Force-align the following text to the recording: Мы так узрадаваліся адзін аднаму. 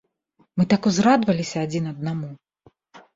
Мы 0.61 0.65
так 0.71 0.87
узрадаваліся 0.91 1.57
адзін 1.65 1.83
аднаму. 1.91 2.31